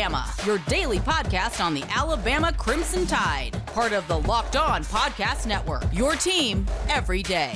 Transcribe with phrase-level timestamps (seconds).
[0.00, 4.82] On Bama, your daily podcast on the Alabama Crimson Tide, part of the Locked On
[4.84, 5.84] Podcast Network.
[5.92, 7.54] Your team every day.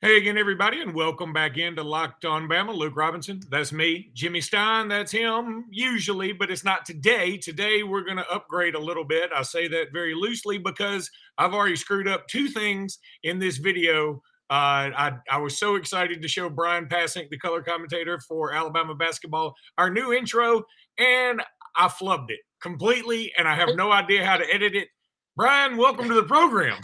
[0.00, 2.74] Hey again, everybody, and welcome back into Locked On Bama.
[2.74, 4.10] Luke Robinson, that's me.
[4.14, 7.36] Jimmy Stein, that's him, usually, but it's not today.
[7.36, 9.30] Today, we're going to upgrade a little bit.
[9.34, 14.22] I say that very loosely because I've already screwed up two things in this video.
[14.48, 18.94] Uh, I, I was so excited to show Brian Passink, the color commentator for Alabama
[18.94, 20.64] basketball, our new intro,
[20.98, 21.42] and
[21.76, 24.88] I flubbed it completely, and I have no idea how to edit it.
[25.36, 26.80] Brian, welcome to the program.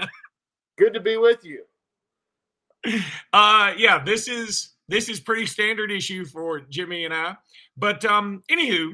[0.78, 1.64] Good to be with you
[3.32, 7.36] uh yeah this is this is pretty standard issue for jimmy and i
[7.76, 8.92] but um anywho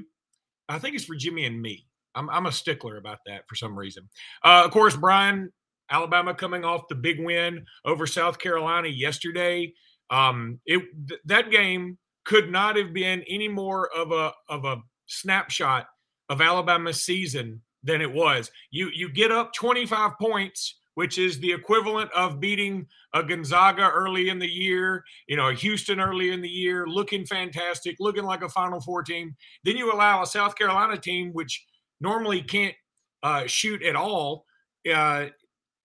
[0.69, 3.79] i think it's for jimmy and me i'm, I'm a stickler about that for some
[3.79, 4.08] reason
[4.42, 5.53] uh of course brian
[5.95, 9.73] alabama coming off the big win over south carolina yesterday
[10.11, 14.77] um it th- that game could not have been any more of a of a
[15.06, 15.86] snapshot
[16.28, 21.53] of alabama's season than it was you you get up 25 points which is the
[21.53, 26.41] equivalent of beating a Gonzaga early in the year, you know, a Houston early in
[26.41, 29.34] the year, looking fantastic, looking like a Final Four team.
[29.64, 31.64] Then you allow a South Carolina team, which
[32.01, 32.75] normally can't
[33.23, 34.47] uh, shoot at all,
[34.92, 35.27] uh,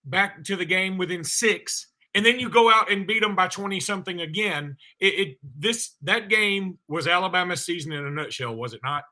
[0.04, 1.86] back to the game within six.
[2.14, 4.76] And then you go out and beat them by 20 something again.
[4.98, 9.04] It, it this that game was Alabama's season in a nutshell, was it not?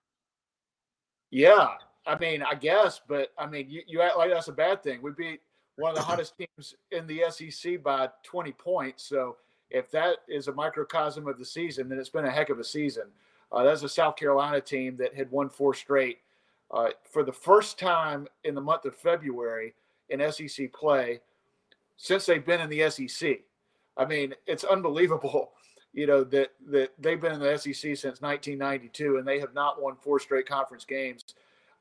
[1.31, 1.69] Yeah,
[2.07, 5.01] I mean, I guess, but I mean, you, you act like that's a bad thing.
[5.03, 5.41] We beat
[5.77, 9.05] one of the hottest teams in the SEC by 20 points.
[9.05, 9.37] So
[9.71, 12.65] if that is a microcosm of the season, then it's been a heck of a
[12.65, 13.05] season.
[13.53, 16.19] Uh, that's a South Carolina team that had won four straight.
[16.71, 19.75] Uh, for the first time in the month of February
[20.11, 21.21] in SEC play
[21.97, 23.41] since they've been in the SEC.
[23.97, 25.53] I mean, it's unbelievable,
[25.93, 29.83] you know, that that they've been in the SEC since 1992 and they have not
[29.83, 31.25] won four straight conference games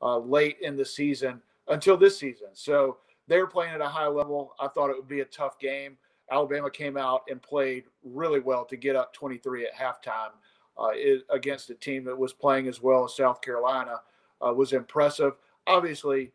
[0.02, 2.48] uh, late in the season until this season.
[2.52, 4.54] So they're playing at a high level.
[4.58, 5.96] I thought it would be a tough game.
[6.30, 10.32] Alabama came out and played really well to get up 23 at halftime
[10.78, 14.00] uh, it, against a team that was playing as well as South Carolina.
[14.40, 15.32] Uh, was impressive.
[15.66, 16.30] Obviously,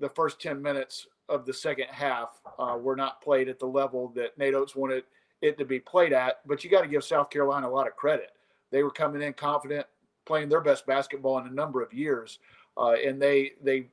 [0.00, 4.12] the first 10 minutes of the second half uh, were not played at the level
[4.14, 5.04] that Nate Oats wanted
[5.40, 6.40] it to be played at.
[6.46, 8.32] But you got to give South Carolina a lot of credit.
[8.70, 9.86] They were coming in confident,
[10.26, 12.38] playing their best basketball in a number of years,
[12.76, 13.88] uh, and they they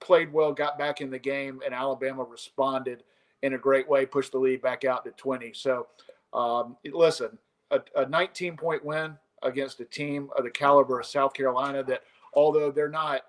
[0.00, 3.04] played well, got back in the game, and Alabama responded
[3.42, 5.52] in a great way, pushed the lead back out to 20.
[5.52, 5.88] So,
[6.32, 7.38] um, listen,
[7.70, 12.02] a, a 19 point win against a team of the caliber of South Carolina that,
[12.34, 13.22] although they're not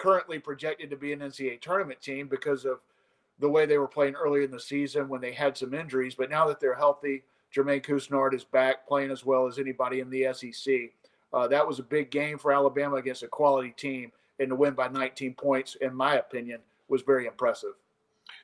[0.00, 2.80] currently projected to be an NCAA tournament team because of
[3.38, 6.30] the way they were playing early in the season when they had some injuries, but
[6.30, 7.22] now that they're healthy,
[7.54, 10.74] Jermaine Couisnard is back playing as well as anybody in the SEC.
[11.32, 14.74] Uh, that was a big game for Alabama against a quality team and to win
[14.74, 17.74] by 19 points, in my opinion, was very impressive.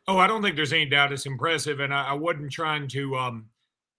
[0.07, 3.17] Oh, I don't think there's any doubt it's impressive, and I, I wasn't trying to.
[3.17, 3.47] Um,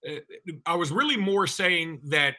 [0.08, 0.20] uh,
[0.64, 2.36] I was really more saying that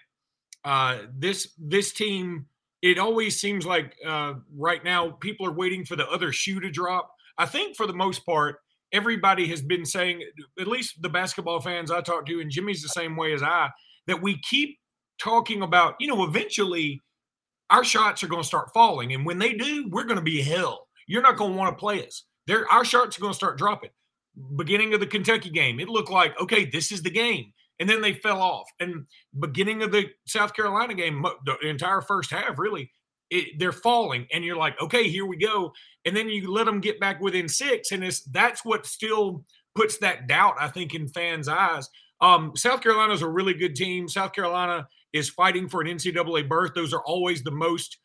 [0.64, 2.48] uh, this this team.
[2.82, 6.72] It always seems like uh, right now people are waiting for the other shoe to
[6.72, 7.12] drop.
[7.38, 8.58] I think for the most part,
[8.92, 10.24] everybody has been saying,
[10.60, 13.70] at least the basketball fans I talk to, and Jimmy's the same way as I,
[14.08, 14.78] that we keep
[15.22, 15.96] talking about.
[16.00, 17.02] You know, eventually
[17.70, 19.14] our shots are going to start falling.
[19.14, 20.88] And when they do, we're going to be hell.
[21.08, 22.24] You're not going to want to play us.
[22.48, 23.92] There, our shots are going to start dropping.
[24.56, 27.52] Beginning of the Kentucky game, it looked like, okay, this is the game.
[27.80, 28.70] And then they fell off.
[28.80, 29.06] And
[29.40, 32.92] beginning of the South Carolina game, the entire first half, really,
[33.30, 34.28] it, they're falling.
[34.34, 35.72] And you're like, okay, here we go.
[36.06, 37.92] And then you let them get back within six.
[37.92, 39.46] And it's that's what still
[39.76, 41.88] puts that doubt, I think, in fans' eyes.
[42.22, 44.08] Um, South is a really good team.
[44.10, 46.74] South Carolina is fighting for an NCAA berth.
[46.76, 47.98] Those are always the most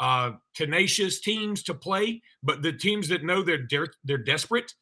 [0.00, 4.72] uh, tenacious teams to play, but the teams that know they're they're, they're desperate.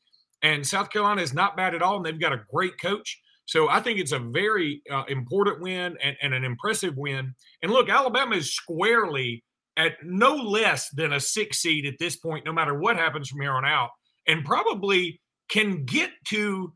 [0.43, 3.21] And South Carolina is not bad at all, and they've got a great coach.
[3.49, 7.35] So I think it's a very uh, important win and, and an impressive win.
[7.63, 9.43] And look, Alabama is squarely
[9.79, 13.41] at no less than a six seed at this point, no matter what happens from
[13.41, 13.89] here on out,
[14.27, 15.19] and probably
[15.49, 16.75] can get to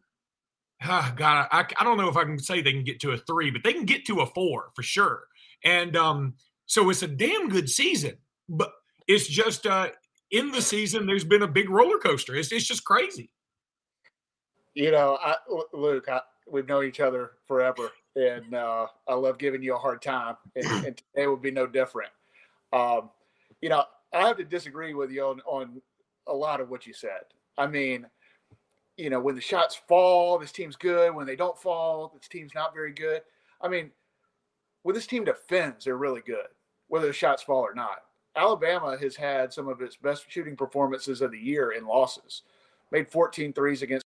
[0.83, 3.19] uh, God, I, I don't know if I can say they can get to a
[3.19, 5.25] three, but they can get to a four for sure.
[5.63, 6.35] And um,
[6.65, 8.15] so it's a damn good season,
[8.49, 8.73] but
[9.07, 9.91] it's just uh,
[10.31, 12.35] in the season, there's been a big roller coaster.
[12.35, 13.31] It's, it's just crazy.
[14.75, 15.37] You know, I,
[15.75, 20.03] Luke, I, we've known each other forever, and uh, I love giving you a hard
[20.03, 22.11] time, and, and today will be no different.
[22.73, 23.11] Um,
[23.61, 25.83] you know, I have to disagree with you on, on
[26.27, 27.23] a lot of what you said.
[27.57, 28.07] I mean,
[28.97, 31.15] you know, when the shots fall, this team's good.
[31.15, 33.23] When they don't fall, this team's not very good.
[33.61, 33.91] I mean,
[34.83, 36.49] when this team defends, they're really good,
[36.89, 38.03] whether the shots fall or not.
[38.35, 42.43] Alabama has had some of its best shooting performances of the year in losses.
[42.91, 44.05] Made 14 threes against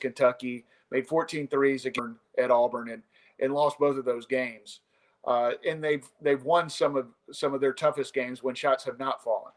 [0.00, 3.02] Kentucky, made 14 threes against at Auburn, and
[3.40, 4.80] and lost both of those games.
[5.26, 8.98] Uh, and they've they've won some of some of their toughest games when shots have
[8.98, 9.52] not fallen.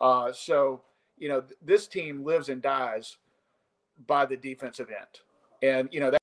[0.00, 0.82] Uh, so
[1.18, 3.18] you know th- this team lives and dies
[4.06, 5.20] by the defensive end,
[5.62, 6.20] and you know that,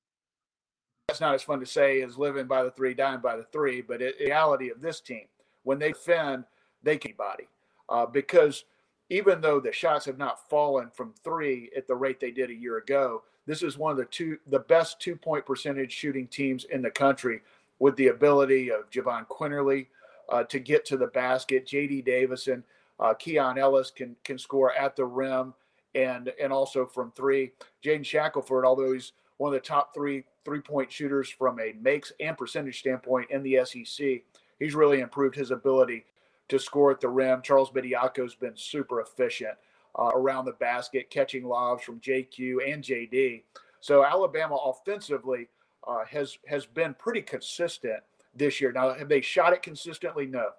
[1.06, 3.80] that's not as fun to say as living by the three, dying by the three.
[3.80, 5.26] But it, reality of this team,
[5.62, 6.44] when they defend,
[6.82, 7.48] they can body
[7.88, 8.64] uh, because
[9.10, 12.54] even though the shots have not fallen from three at the rate they did a
[12.54, 16.64] year ago, this is one of the two the best two point percentage shooting teams
[16.64, 17.40] in the country
[17.78, 19.86] with the ability of Jahvon Quinerly
[20.28, 21.66] uh, to get to the basket.
[21.66, 22.02] J.D.
[22.02, 22.62] Davison,
[23.00, 25.54] uh, Keon Ellis can can score at the rim
[25.94, 27.52] and and also from three.
[27.82, 32.12] Jaden Shackelford, although he's one of the top three three point shooters from a makes
[32.20, 34.22] and percentage standpoint in the SEC,
[34.58, 36.04] he's really improved his ability
[36.48, 37.40] to score at the rim.
[37.40, 39.56] Charles Bediako's been super efficient
[39.98, 43.42] uh, around the basket, catching lobs from JQ and JD.
[43.80, 45.48] So Alabama offensively
[45.86, 48.02] uh, has has been pretty consistent
[48.34, 48.72] this year.
[48.72, 50.26] Now, have they shot it consistently?
[50.26, 50.50] No.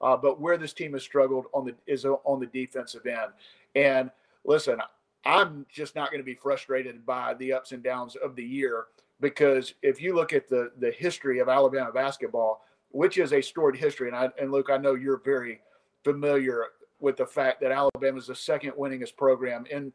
[0.00, 3.32] Uh, but where this team has struggled on the is on the defensive end.
[3.74, 4.10] And
[4.44, 4.78] listen,
[5.24, 8.86] I'm just not going to be frustrated by the ups and downs of the year
[9.20, 13.78] because if you look at the the history of Alabama basketball, which is a storied
[13.78, 15.60] history, and I and Luke, I know you're very
[16.02, 16.66] familiar
[17.02, 19.92] with the fact that Alabama is the second winningest program in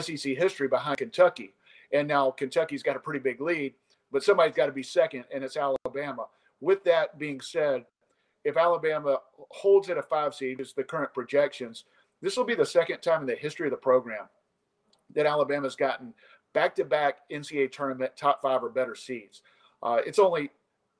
[0.00, 1.52] SEC history behind Kentucky.
[1.92, 3.74] And now Kentucky's got a pretty big lead,
[4.10, 6.26] but somebody's got to be second, and it's Alabama.
[6.60, 7.84] With that being said,
[8.44, 9.18] if Alabama
[9.50, 11.84] holds at a five seed, is the current projections,
[12.22, 14.28] this will be the second time in the history of the program
[15.14, 16.14] that Alabama's gotten
[16.52, 19.42] back to back NCAA tournament top five or better seeds.
[19.82, 20.50] Uh, it's only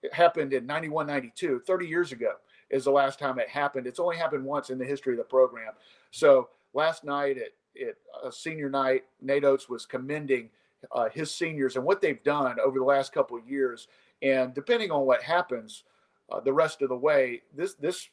[0.03, 2.33] it happened in 91 92, 30 years ago
[2.75, 3.87] is the last time it happened.
[3.87, 5.73] It's only happened once in the history of the program.
[6.11, 7.95] So last night at, at
[8.25, 10.51] a senior night, Nate Oats was commending
[10.93, 13.87] uh, his seniors and what they've done over the last couple of years.
[14.23, 15.85] And depending on what happens
[16.31, 18.09] uh, the rest of the way, this this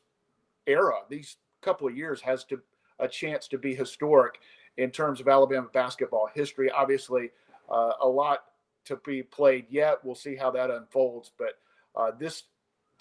[0.68, 2.62] era, these couple of years, has to
[3.00, 4.40] a chance to be historic
[4.78, 6.70] in terms of Alabama basketball history.
[6.70, 7.32] Obviously,
[7.70, 8.40] uh, a lot
[8.86, 10.04] to be played yet.
[10.04, 11.54] We'll see how that unfolds, but
[11.96, 12.44] uh, this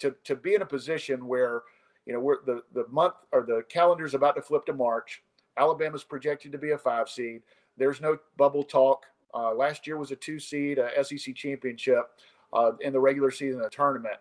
[0.01, 1.63] to to be in a position where
[2.05, 5.23] you know we're the the month or the calendar is about to flip to March.
[5.57, 7.41] Alabama's projected to be a five seed.
[7.77, 9.05] There's no bubble talk.
[9.33, 12.11] Uh, last year was a two seed, a SEC championship
[12.53, 14.17] uh, in the regular season of the tournament.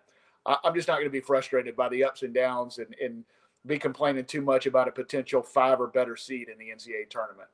[0.47, 3.25] I, am just not going to be frustrated by the ups and downs and, and
[3.67, 7.49] be complaining too much about a potential five or better seed in the NCAA tournament.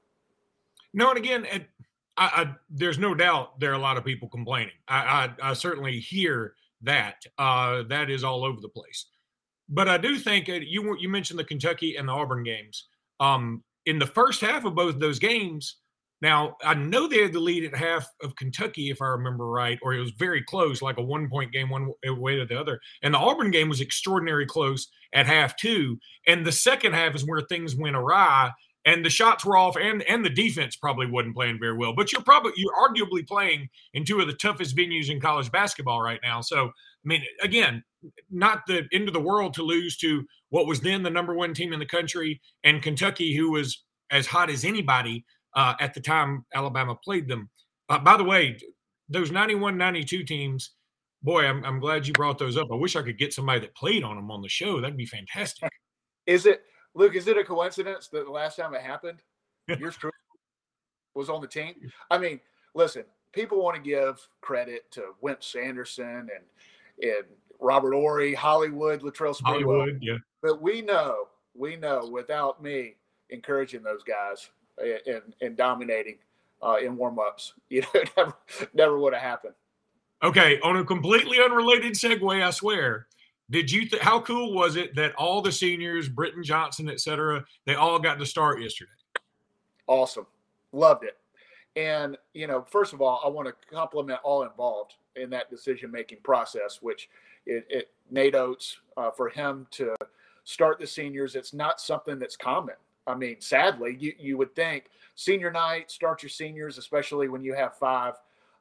[0.93, 1.62] No, and again, I,
[2.17, 4.72] I, there's no doubt there are a lot of people complaining.
[4.88, 7.17] I, I certainly hear that.
[7.38, 9.06] Uh, that is all over the place.
[9.69, 12.87] But I do think you you mentioned the Kentucky and the Auburn games.
[13.19, 15.76] Um, in the first half of both those games,
[16.23, 19.78] now I know they had the lead at half of Kentucky, if I remember right,
[19.82, 22.81] or it was very close, like a one point game, one way to the other.
[23.03, 25.98] And the Auburn game was extraordinarily close at half too.
[26.27, 28.50] And the second half is where things went awry
[28.86, 32.12] and the shots were off and and the defense probably wasn't playing very well but
[32.12, 36.20] you're probably you're arguably playing in two of the toughest venues in college basketball right
[36.22, 36.40] now.
[36.40, 36.70] So i
[37.05, 37.84] mean again
[38.31, 41.52] not the end of the world to lose to what was then the number one
[41.52, 45.24] team in the country and kentucky who was as hot as anybody
[45.55, 47.50] uh, at the time alabama played them.
[47.88, 48.56] Uh, by the way
[49.08, 50.70] those 91 92 teams
[51.22, 52.69] boy I'm, I'm glad you brought those up.
[52.70, 54.81] I wish i could get somebody that played on them on the show.
[54.81, 55.70] That'd be fantastic.
[56.26, 56.62] Is it
[56.96, 59.22] Luke, is it a coincidence that the last time it happened,
[59.79, 60.15] yours truly
[61.15, 61.74] was on the team?
[62.10, 62.41] I mean,
[62.74, 66.44] listen, people want to give credit to Wimp Sanderson and
[67.03, 67.24] and
[67.60, 69.43] Robert Horry, Hollywood, Latrell Sprewell.
[69.43, 70.17] Hollywood, yeah.
[70.43, 72.94] But we know, we know, without me
[73.29, 74.48] encouraging those guys
[75.06, 76.17] and and dominating
[76.62, 78.34] uh, in warm-ups, you know, never
[78.72, 79.55] never would have happened.
[80.22, 83.06] Okay, on a completely unrelated segue, I swear.
[83.50, 83.88] Did you?
[83.88, 87.98] Th- how cool was it that all the seniors, Britton Johnson, et cetera, they all
[87.98, 88.91] got to start yesterday?
[89.86, 90.26] Awesome,
[90.72, 91.17] loved it.
[91.76, 96.19] And you know, first of all, I want to compliment all involved in that decision-making
[96.22, 97.08] process, which
[97.46, 99.94] it, it Nate Oats uh, for him to
[100.44, 101.36] start the seniors.
[101.36, 102.74] It's not something that's common.
[103.06, 107.55] I mean, sadly, you you would think senior night start your seniors, especially when you
[107.55, 108.15] have five,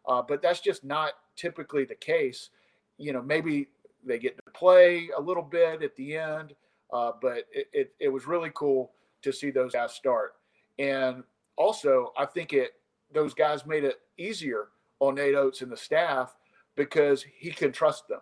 [0.07, 2.51] uh, but that's just not typically the case.
[2.97, 3.67] You know, maybe
[4.05, 6.53] they get to play a little bit at the end,
[6.93, 10.35] uh, but it, it, it was really cool to see those guys start.
[10.79, 11.23] And
[11.57, 12.73] also, I think it
[13.13, 14.69] those guys made it easier
[14.99, 16.35] on Nate Oats and the staff
[16.75, 18.21] because he can trust them.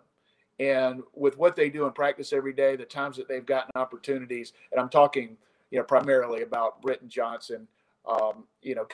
[0.60, 4.52] And with what they do in practice every day, the times that they've gotten opportunities,
[4.70, 5.36] and I'm talking,
[5.70, 7.66] you know, primarily about Britton Johnson,
[8.06, 8.86] um, you know,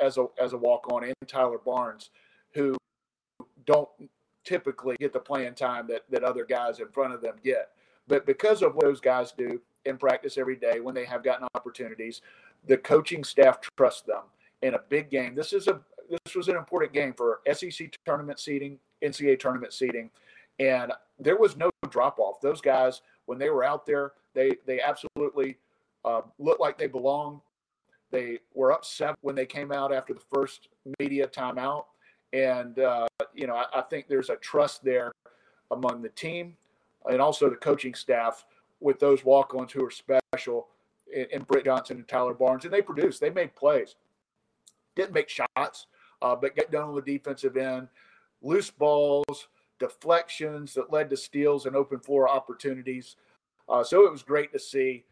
[0.00, 2.10] as a as a walk on, and Tyler Barnes,
[2.52, 2.76] who
[3.64, 3.88] don't
[4.48, 7.70] typically get the playing time that that other guys in front of them get.
[8.06, 11.46] But because of what those guys do in practice every day when they have gotten
[11.54, 12.22] opportunities,
[12.66, 14.22] the coaching staff trusts them
[14.62, 15.34] in a big game.
[15.34, 15.80] This is a
[16.24, 20.10] this was an important game for SEC tournament seeding, NCAA tournament seeding,
[20.58, 22.40] and there was no drop off.
[22.40, 25.58] Those guys, when they were out there, they they absolutely
[26.04, 27.40] uh, looked like they belonged.
[28.10, 31.84] They were upset when they came out after the first media timeout,
[32.32, 35.12] and uh, you know I, I think there's a trust there
[35.70, 36.56] among the team
[37.08, 38.44] and also the coaching staff
[38.80, 40.68] with those walk-ons who are special
[41.12, 43.20] in, Britt Johnson and Tyler Barnes, and they produced.
[43.20, 43.96] They made plays,
[44.94, 45.86] didn't make shots,
[46.22, 47.88] uh, but get done on the defensive end,
[48.42, 53.16] loose balls, deflections that led to steals and open floor opportunities.
[53.68, 55.04] Uh, so it was great to see.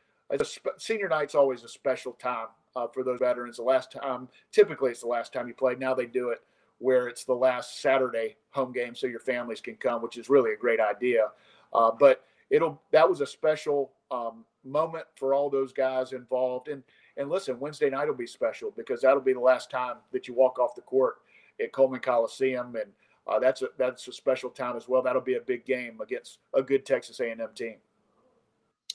[0.42, 3.56] Spe- senior night's always a special time uh, for those veterans.
[3.56, 5.76] The last time, typically, it's the last time you play.
[5.76, 6.40] Now they do it
[6.78, 10.52] where it's the last Saturday home game, so your families can come, which is really
[10.52, 11.28] a great idea.
[11.72, 16.68] Uh, but it'll that was a special um, moment for all those guys involved.
[16.68, 16.82] And
[17.16, 20.34] and listen, Wednesday night will be special because that'll be the last time that you
[20.34, 21.16] walk off the court
[21.60, 22.90] at Coleman Coliseum, and
[23.26, 25.02] uh, that's a that's a special time as well.
[25.02, 27.76] That'll be a big game against a good Texas A&M team.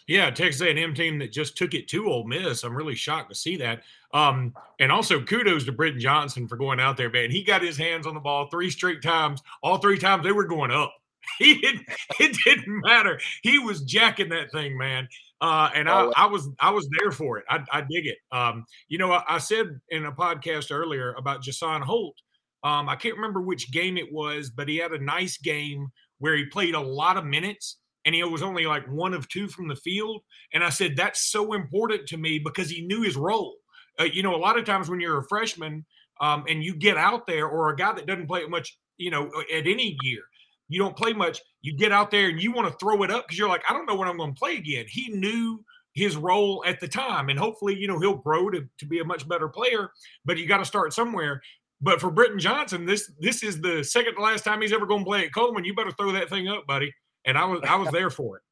[0.08, 2.64] Yeah, Texas A&M team that just took it to Ole Miss.
[2.64, 3.84] I'm really shocked to see that.
[4.14, 7.32] Um, and also kudos to Britton Johnson for going out there, man.
[7.32, 9.42] He got his hands on the ball three straight times.
[9.64, 10.94] All three times they were going up.
[11.38, 11.88] He didn't.
[12.20, 13.20] It didn't matter.
[13.42, 15.08] He was jacking that thing, man.
[15.40, 17.46] Uh, and I, oh, I, was I was there for it.
[17.50, 18.18] I, I dig it.
[18.32, 22.16] Um, you know, I, I, said in a podcast earlier about Jusaun Holt.
[22.64, 26.36] Um, I can't remember which game it was, but he had a nice game where
[26.36, 29.68] he played a lot of minutes and he was only like one of two from
[29.68, 30.22] the field.
[30.54, 33.56] And I said that's so important to me because he knew his role.
[34.00, 35.86] Uh, you know, a lot of times when you're a freshman
[36.20, 39.32] um, and you get out there, or a guy that doesn't play much, you know,
[39.54, 40.22] at any year,
[40.70, 43.28] you don't play much, you get out there and you want to throw it up
[43.28, 44.86] because you're like, I don't know when I'm going to play again.
[44.88, 48.86] He knew his role at the time, and hopefully, you know, he'll grow to, to
[48.86, 49.90] be a much better player.
[50.24, 51.42] But you got to start somewhere.
[51.82, 55.02] But for Britton Johnson, this this is the second to last time he's ever going
[55.02, 55.66] to play at Coleman.
[55.66, 56.94] You better throw that thing up, buddy.
[57.26, 58.44] And I was I was there for it.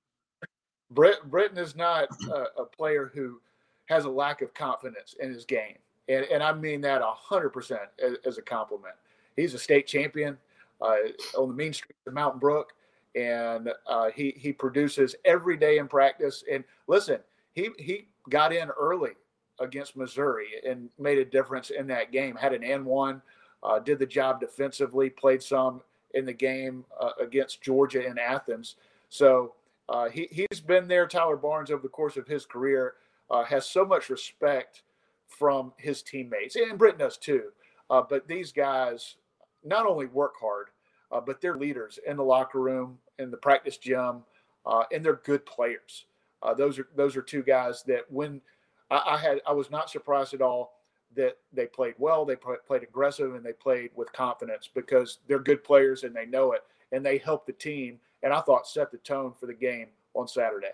[0.92, 3.40] Britt, Britton is not a, a, player who
[3.86, 7.82] has a lack of confidence in his game, and and I mean that hundred percent
[8.26, 8.96] as a compliment.
[9.36, 10.38] He's a state champion
[10.82, 10.96] uh,
[11.38, 12.74] on the mean streets of Mountain Brook,
[13.16, 16.44] and uh, he he produces every day in practice.
[16.52, 17.20] And listen,
[17.54, 19.14] he he got in early
[19.60, 22.36] against Missouri and made a difference in that game.
[22.36, 23.22] Had an N one,
[23.64, 25.82] uh, did the job defensively, played some
[26.14, 28.76] in the game uh, against Georgia in Athens.
[29.10, 29.54] So
[29.88, 31.08] uh, he he's been there.
[31.08, 32.96] Tyler Barnes over the course of his career
[33.30, 34.84] uh, has so much respect
[35.28, 37.52] from his teammates, and Britton does too.
[37.90, 39.16] but these guys
[39.64, 40.70] not only work hard,
[41.12, 44.24] uh, but they're leaders in the locker room, in the practice gym,
[44.66, 46.06] uh, and they're good players.
[46.42, 48.42] Uh, those are those are two guys that when
[48.90, 50.79] I, I, had I was not surprised at all
[51.16, 55.64] that they played well, they played aggressive, and they played with confidence because they're good
[55.64, 58.00] players and they know it, and they help the team.
[58.22, 60.72] And I thought set the tone for the game on Saturday.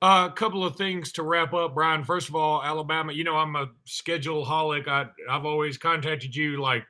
[0.00, 2.04] Uh, a couple of things to wrap up, Brian.
[2.04, 3.12] First of all, Alabama.
[3.12, 4.86] You know I'm a schedule holic.
[4.86, 6.84] I've always contacted you like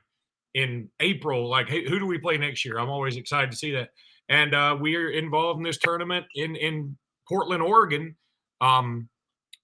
[0.53, 2.79] in April, like, hey, who do we play next year?
[2.79, 3.89] I'm always excited to see that.
[4.29, 8.15] And uh, we are involved in this tournament in in Portland, Oregon.
[8.61, 9.09] Um,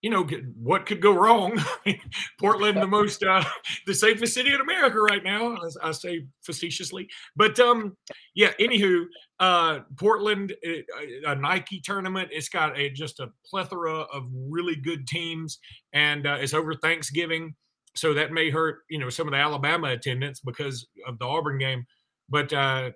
[0.05, 0.23] you know
[0.61, 1.59] what could go wrong?
[2.39, 3.43] Portland, the most uh,
[3.87, 5.55] the safest city in America right now.
[5.55, 7.97] I, I say facetiously, but um,
[8.35, 8.51] yeah.
[8.59, 9.05] Anywho,
[9.39, 10.83] uh, Portland, a,
[11.25, 12.29] a Nike tournament.
[12.31, 15.57] It's got a just a plethora of really good teams,
[15.91, 17.55] and uh, it's over Thanksgiving
[17.95, 21.57] so that may hurt you know some of the Alabama attendance because of the Auburn
[21.57, 21.83] game.
[22.29, 22.91] But uh,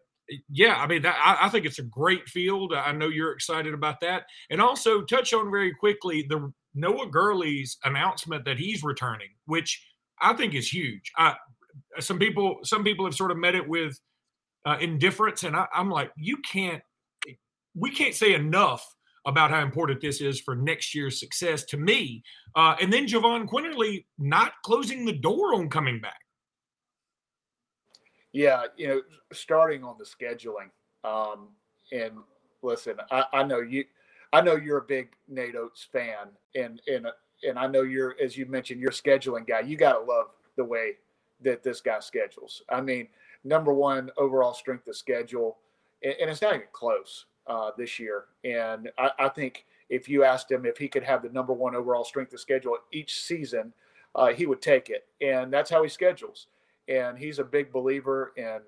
[0.47, 2.71] yeah, I mean, that, I, I, think it's a great field.
[2.71, 7.77] I know you're excited about that, and also touch on very quickly the Noah Gurley's
[7.83, 9.85] announcement that he's returning, which
[10.21, 11.11] I think is huge.
[11.17, 11.35] I,
[11.99, 13.99] some people, some people have sort of met it with
[14.65, 16.81] uh, indifference, and I, I'm like, you can't,
[17.75, 18.85] we can't say enough
[19.25, 22.23] about how important this is for next year's success to me.
[22.55, 26.19] Uh, and then Jahvon Quinerly not closing the door on coming back.
[28.31, 29.01] Yeah, you know,
[29.33, 30.69] starting on the scheduling.
[31.03, 31.49] Um,
[31.91, 32.13] and
[32.61, 33.85] listen, I, I know you,
[34.31, 37.07] I know you're a big Nate Oats fan, and and
[37.43, 39.61] and I know you're, as you mentioned, you're scheduling guy.
[39.61, 40.93] You got to love the way
[41.41, 42.61] that this guy schedules.
[42.69, 43.07] I mean,
[43.43, 45.57] number one overall strength of schedule,
[46.03, 48.25] and, and it's not even close uh, this year.
[48.43, 51.75] And I, I, think if you asked him if he could have the number one
[51.75, 53.73] overall strength of schedule each season,
[54.15, 55.07] uh, he would take it.
[55.21, 56.47] And that's how he schedules.
[56.87, 58.59] And he's a big believer in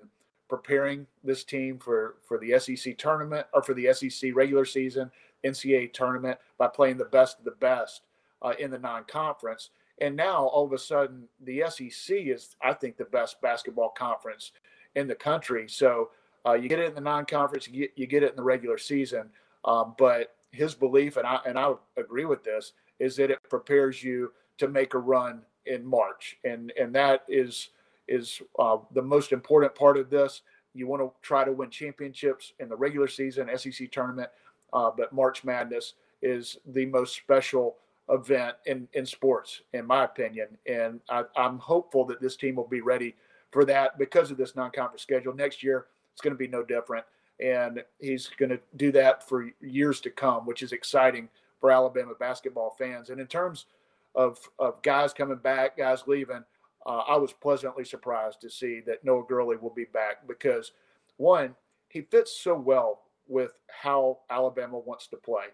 [0.48, 5.10] preparing this team for for the SEC tournament or for the SEC regular season,
[5.44, 8.02] NCAA tournament by playing the best of the best
[8.42, 9.70] uh, in the non-conference.
[10.00, 14.52] And now all of a sudden, the SEC is, I think, the best basketball conference
[14.94, 15.68] in the country.
[15.68, 16.10] So
[16.46, 18.78] uh, you get it in the non-conference, you get, you get it in the regular
[18.78, 19.30] season.
[19.64, 24.02] Um, but his belief, and I and I agree with this, is that it prepares
[24.02, 27.70] you to make a run in March, and and that is
[28.08, 30.42] is uh, the most important part of this.
[30.74, 34.30] You want to try to win championships in the regular season, SEC tournament,
[34.72, 37.76] uh, but March Madness is the most special
[38.08, 40.48] event in, in sports, in my opinion.
[40.66, 43.14] And I, I'm hopeful that this team will be ready
[43.50, 45.34] for that because of this non conference schedule.
[45.34, 47.04] Next year, it's going to be no different.
[47.40, 51.28] And he's going to do that for years to come, which is exciting
[51.60, 53.10] for Alabama basketball fans.
[53.10, 53.66] And in terms
[54.14, 56.44] of, of guys coming back, guys leaving,
[56.86, 60.72] uh, I was pleasantly surprised to see that Noah Gurley will be back because,
[61.16, 61.54] one,
[61.88, 63.01] he fits so well
[63.32, 65.46] with how Alabama wants to play.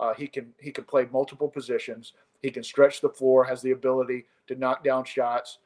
[0.00, 2.14] Uh, he can he can play multiple positions.
[2.42, 3.44] He can stretch the floor.
[3.44, 5.58] Has the ability to knock down shots.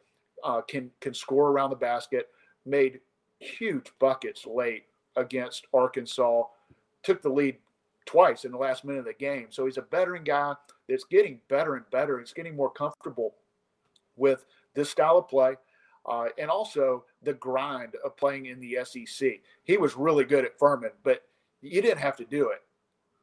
[0.44, 2.28] Uh, can can score around the basket.
[2.66, 3.00] Made
[3.38, 4.84] huge buckets late
[5.16, 6.42] against Arkansas.
[7.02, 7.56] Took the lead
[8.04, 9.46] twice in the last minute of the game.
[9.50, 10.54] So he's a veteran guy
[10.88, 12.18] that's getting better and better.
[12.18, 13.34] He's getting more comfortable
[14.16, 15.54] with this style of play.
[16.06, 19.40] Uh, and also the grind of playing in the SEC.
[19.64, 21.22] He was really good at Furman, but
[21.62, 22.60] you didn't have to do it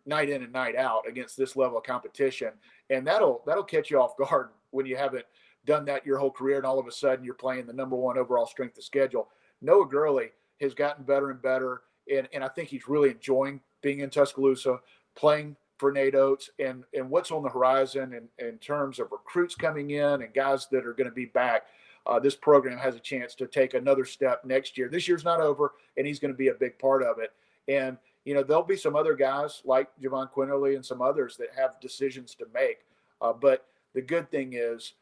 [0.06, 2.52] night in and night out against this level of competition,
[2.90, 5.26] and that'll that'll catch you off guard when you haven't
[5.66, 8.18] done that your whole career, and all of a sudden you're playing the number one
[8.18, 9.30] overall strength of schedule.
[9.62, 10.30] Noah Gurley
[10.62, 11.82] has gotten better and better,
[12.14, 14.80] and and I think he's really enjoying being in Tuscaloosa,
[15.16, 19.56] playing for Nate Oats, and and what's on the horizon in, in terms of recruits
[19.56, 21.64] coming in and guys that are going to be back.
[22.06, 24.88] Uh, this program has a chance to take another step next year.
[24.88, 27.34] This year's not over, and he's going to be a big part of it.
[27.68, 27.98] And
[28.28, 31.80] you know, there'll be some other guys like Jahvon Quinerly and some others that have
[31.80, 32.80] decisions to make.
[33.22, 34.96] Uh, but the good thing is,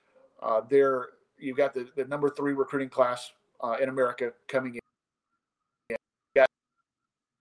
[0.44, 1.08] uh, there
[1.40, 3.32] you've got the, the number three recruiting class
[3.64, 4.82] uh, in America coming in.
[5.90, 5.98] You
[6.36, 6.48] got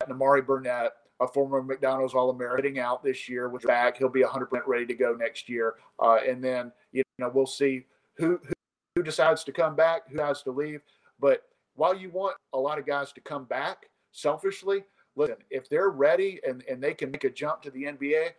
[0.09, 3.99] Nimari Burnett, a former McDonald's All American, out this year with back.
[3.99, 5.75] He'll be 100% ready to go next year.
[6.03, 8.41] Uh, and then, you know, we'll see who,
[8.97, 10.81] who decides to come back, who has to leave.
[11.21, 11.43] But
[11.75, 14.85] while you want a lot of guys to come back selfishly,
[15.17, 18.31] listen, if they're ready and, and they can make a jump to the NBA,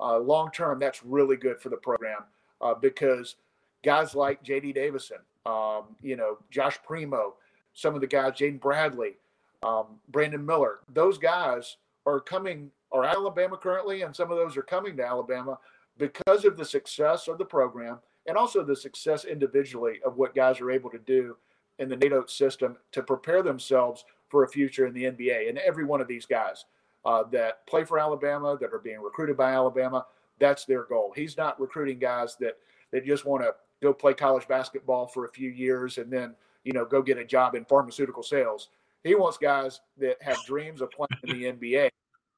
[0.00, 2.24] uh, long term, that's really good for the program
[2.60, 3.36] uh, because
[3.84, 4.72] guys like J.D.
[4.72, 7.34] Davison, um, you know, Josh Primo,
[7.74, 9.16] some of the guys, Jaden Bradley,
[9.62, 14.62] um, Brandon Miller, those guys are coming, are Alabama currently, and some of those are
[14.62, 15.58] coming to Alabama
[15.98, 20.60] because of the success of the program and also the success individually of what guys
[20.60, 21.36] are able to do
[21.78, 25.48] in the Nate Oats system to prepare themselves for a future in the NBA.
[25.48, 26.64] And every one of these guys
[27.04, 30.06] uh, that play for Alabama, that are being recruited by Alabama,
[30.40, 31.12] that's their goal.
[31.14, 32.58] He's not recruiting guys that
[32.90, 36.72] that just want to go play college basketball for a few years and then you
[36.72, 38.70] know go get a job in pharmaceutical sales.
[39.04, 41.90] He wants guys that have dreams of playing in the NBA,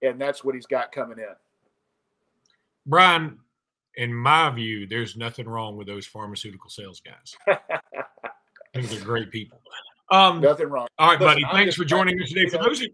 [0.03, 1.35] and that's what he's got coming in.
[2.85, 3.39] Brian,
[3.95, 7.35] in my view, there's nothing wrong with those pharmaceutical sales guys.
[7.49, 7.59] I
[8.75, 9.63] think they're great people.
[10.11, 10.87] Um, Nothing wrong.
[10.99, 11.57] All right, Listen, buddy.
[11.57, 12.49] Thanks for joining us today.
[12.49, 12.87] For those who,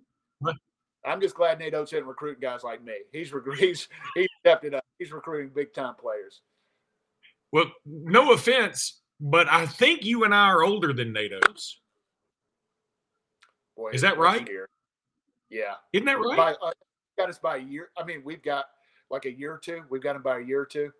[1.04, 2.94] I'm just glad Nate Oats isn't recruiting guys like me.
[3.12, 4.84] He's he's he's stepped it up.
[4.98, 6.40] He's recruiting big time players.
[7.52, 11.80] Well, no offense, but I think you and I are older than Nate Oats.
[13.76, 14.48] Boy, is that right?
[15.50, 15.74] Yeah.
[15.92, 16.36] Isn't that right?
[16.36, 16.72] By, uh,
[17.18, 17.90] got us by a year.
[17.98, 18.66] I mean, we've got
[19.10, 19.82] like a year or two.
[19.90, 20.90] We've got him by a year or two.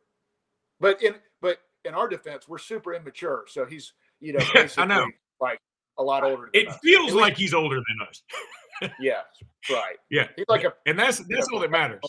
[0.79, 3.45] But in but in our defense, we're super immature.
[3.49, 4.45] So he's you know
[4.77, 5.07] I know.
[5.41, 5.59] like
[5.99, 6.49] a lot older.
[6.53, 6.79] it us.
[6.83, 8.93] feels like he's older than us.
[9.01, 9.21] yeah,
[9.71, 9.97] right.
[10.11, 12.01] Yeah, he's like a, and that's that's all that matters.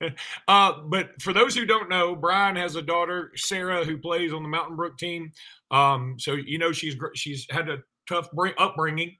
[0.46, 4.42] Uh, but for those who don't know, Brian has a daughter, Sarah, who plays on
[4.42, 5.32] the Mountain Brook team.
[5.70, 9.16] Um, so you know she's she's had a tough upbringing.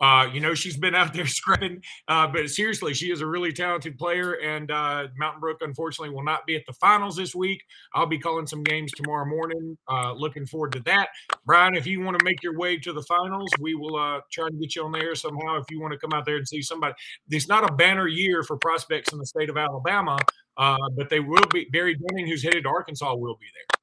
[0.00, 3.52] Uh, you know, she's been out there scrubbing, uh, but seriously, she is a really
[3.52, 4.34] talented player.
[4.34, 7.62] And uh, Mountain Brook, unfortunately, will not be at the finals this week.
[7.94, 9.76] I'll be calling some games tomorrow morning.
[9.90, 11.08] Uh, looking forward to that.
[11.44, 14.48] Brian, if you want to make your way to the finals, we will uh, try
[14.48, 15.56] to get you on there somehow.
[15.56, 16.94] If you want to come out there and see somebody,
[17.30, 20.18] it's not a banner year for prospects in the state of Alabama,
[20.56, 21.66] uh, but they will be.
[21.72, 23.80] Barry Dunning, who's headed to Arkansas, will be there.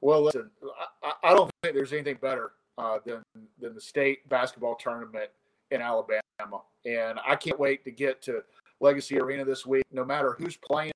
[0.00, 0.50] Well, listen,
[1.02, 3.22] I, I don't think there's anything better uh, than
[3.60, 5.30] than the state basketball tournament
[5.70, 6.20] in Alabama,
[6.84, 8.42] and I can't wait to get to
[8.80, 9.84] Legacy Arena this week.
[9.92, 10.92] No matter who's playing,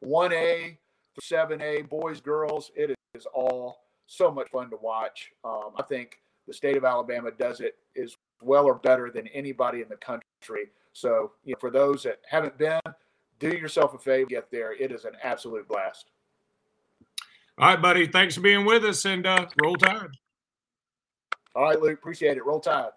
[0.00, 0.78] one A,
[1.20, 5.32] seven A, boys, girls, it is all so much fun to watch.
[5.44, 9.80] Um, I think the state of Alabama does it as well or better than anybody
[9.80, 10.70] in the country.
[10.92, 12.80] So, you know, for those that haven't been,
[13.38, 14.74] do yourself a favor, get there.
[14.74, 16.10] It is an absolute blast.
[17.58, 18.06] All right, buddy.
[18.06, 20.10] Thanks for being with us and uh, roll tide.
[21.54, 21.98] All right, Luke.
[21.98, 22.46] Appreciate it.
[22.46, 22.90] Roll tide.